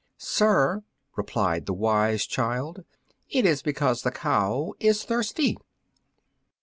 "Sir," 0.17 0.81
replied 1.15 1.67
the 1.67 1.75
wise 1.75 2.25
child, 2.25 2.83
"it 3.29 3.45
is 3.45 3.61
because 3.61 4.01
the 4.01 4.09
cow 4.09 4.73
is 4.79 5.03
thirsty." 5.03 5.55